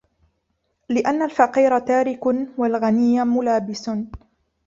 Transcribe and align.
لِأَنَّ 0.89 1.21
الْفَقِيرَ 1.21 1.79
تَارِكٌ 1.79 2.19
وَالْغَنِيَّ 2.57 3.23
مُلَابِسٌ 3.23 3.89